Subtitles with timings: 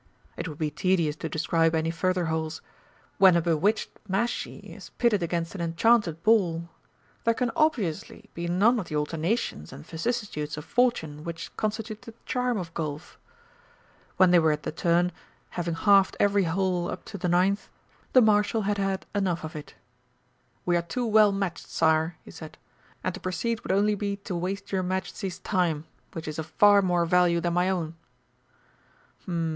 [0.35, 2.63] It would be tedious to describe any further holes.
[3.19, 6.69] When a bewitched mashie is pitted against an enchanted ball,
[7.23, 12.15] there can obviously be none of the alternations and vicissitudes of Fortune which constitute the
[12.25, 13.19] charm of Golf.
[14.17, 15.11] When they were at the turn,
[15.51, 17.69] having halved every hole up to the ninth,
[18.13, 19.75] the Marshal had had enough of it.
[20.65, 22.57] "We are too well matched, Sire," he said,
[23.03, 26.81] "and to proceed would only be to waste your Majesty's time, which is of far
[26.81, 27.93] more value than my own."